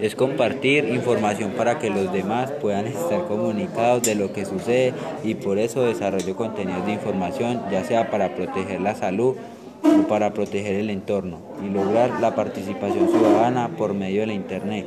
[0.00, 5.34] es compartir información para que los demás puedan estar comunicados de lo que sucede y
[5.34, 9.36] por eso desarrollo contenidos de información, ya sea para proteger la salud
[9.82, 14.86] o para proteger el entorno y lograr la participación ciudadana por medio de la Internet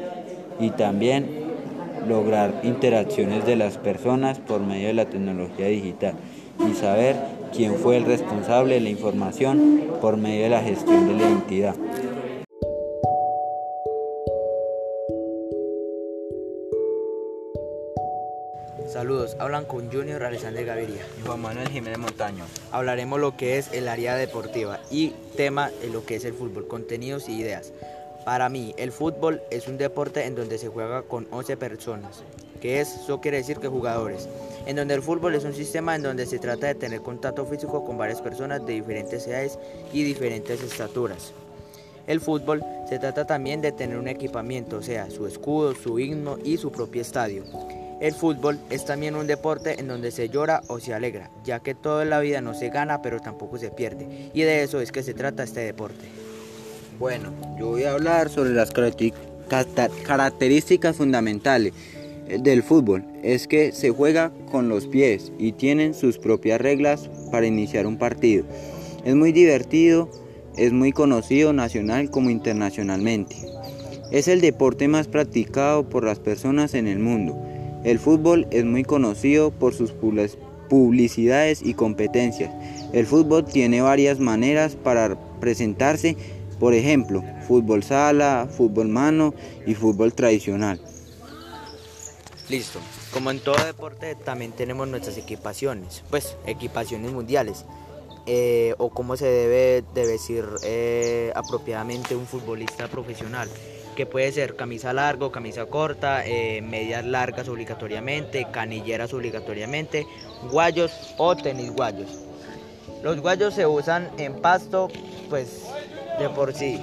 [0.59, 1.43] y también
[2.07, 6.15] lograr interacciones de las personas por medio de la tecnología digital
[6.69, 7.15] y saber
[7.55, 11.75] quién fue el responsable de la información por medio de la gestión de la identidad.
[18.93, 22.45] Saludos, hablan con Junior Alexander Gaviria y Juan Manuel Jiménez Montaño.
[22.71, 26.67] Hablaremos lo que es el área deportiva y tema de lo que es el fútbol,
[26.67, 27.73] contenidos y ideas.
[28.23, 32.21] Para mí, el fútbol es un deporte en donde se juega con 11 personas,
[32.61, 34.29] que es, eso quiere decir que jugadores,
[34.67, 37.83] en donde el fútbol es un sistema en donde se trata de tener contacto físico
[37.83, 39.57] con varias personas de diferentes edades
[39.91, 41.33] y diferentes estaturas.
[42.05, 46.37] El fútbol se trata también de tener un equipamiento, o sea, su escudo, su himno
[46.43, 47.43] y su propio estadio.
[48.03, 51.73] El fútbol es también un deporte en donde se llora o se alegra, ya que
[51.73, 55.03] toda la vida no se gana pero tampoco se pierde, y de eso es que
[55.03, 56.03] se trata este deporte.
[56.99, 61.71] Bueno, yo voy a hablar sobre las características fundamentales
[62.27, 63.05] del fútbol.
[63.23, 67.97] Es que se juega con los pies y tienen sus propias reglas para iniciar un
[67.97, 68.43] partido.
[69.05, 70.11] Es muy divertido,
[70.57, 73.37] es muy conocido nacional como internacionalmente.
[74.11, 77.52] Es el deporte más practicado por las personas en el mundo
[77.83, 79.91] el fútbol es muy conocido por sus
[80.69, 82.51] publicidades y competencias.
[82.93, 86.15] El fútbol tiene varias maneras para presentarse,
[86.59, 89.33] por ejemplo, fútbol sala, fútbol mano
[89.65, 90.79] y fútbol tradicional.
[92.49, 92.79] Listo.
[93.11, 97.65] Como en todo deporte también tenemos nuestras equipaciones, pues equipaciones mundiales.
[98.25, 103.49] Eh, o cómo se debe de decir eh, apropiadamente un futbolista profesional
[103.93, 110.05] que puede ser camisa larga o camisa corta, eh, medias largas obligatoriamente, canilleras obligatoriamente,
[110.51, 112.09] guayos o tenis guayos.
[113.03, 114.89] Los guayos se usan en pasto,
[115.29, 115.63] pues
[116.19, 116.79] de por sí.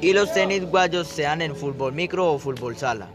[0.00, 3.08] Y los tenis guayos sean en fútbol micro o fútbol sala.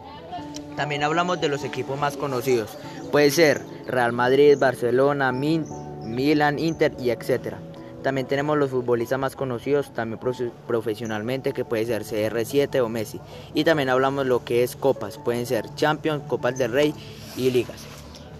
[0.76, 2.78] También hablamos de los equipos más conocidos.
[3.12, 7.60] Puede ser Real Madrid, Barcelona, Milan, Inter y etcétera.
[8.04, 10.20] También tenemos los futbolistas más conocidos, también
[10.68, 13.20] profesionalmente, que puede ser CR7 o Messi.
[13.54, 16.94] Y también hablamos lo que es copas, pueden ser Champions, Copas del Rey
[17.36, 17.86] y ligas.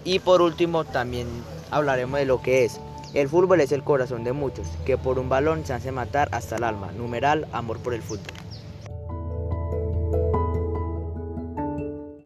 [0.04, 1.26] Y por último también
[1.70, 2.80] hablaremos de lo que es.
[3.12, 6.56] El fútbol es el corazón de muchos, que por un balón se hace matar hasta
[6.56, 6.92] el alma.
[6.92, 8.49] Numeral, amor por el fútbol.